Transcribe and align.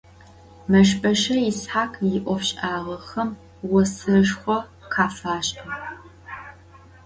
Meşbeş'e 0.71 1.35
Yishakh 1.45 1.97
yi'ofş'ağexem 2.11 3.29
voseşşxo 3.69 4.57
khafaş'ığ. 4.91 5.65